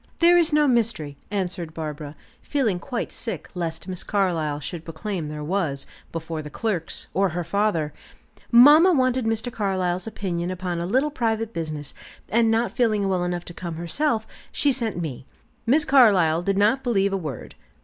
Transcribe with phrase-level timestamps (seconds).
[0.17, 5.43] "There is no mystery," answered Barbara, feeling quite sick lest Miss Carlyle should proclaim there
[5.43, 7.93] was, before the clerks, or her father.
[8.51, 9.51] "Mamma wanted Mr.
[9.53, 11.93] Carlyle's opinion upon a little private business,
[12.29, 15.27] and not feeling well enough to come herself, she sent me."
[15.67, 17.53] Miss Carlyle did not believe a word.